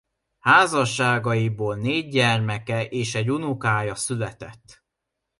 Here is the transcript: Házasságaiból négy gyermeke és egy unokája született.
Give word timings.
Házasságaiból 0.39 1.75
négy 1.75 2.09
gyermeke 2.11 2.85
és 2.85 3.15
egy 3.15 3.31
unokája 3.31 3.95
született. 3.95 4.83